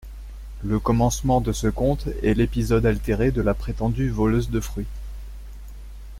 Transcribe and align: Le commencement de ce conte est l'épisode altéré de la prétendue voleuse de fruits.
Le 0.63 0.79
commencement 0.79 1.41
de 1.41 1.51
ce 1.51 1.67
conte 1.67 2.07
est 2.23 2.33
l'épisode 2.33 2.87
altéré 2.87 3.29
de 3.29 3.43
la 3.43 3.53
prétendue 3.53 4.09
voleuse 4.09 4.49
de 4.49 4.59
fruits. 4.59 4.87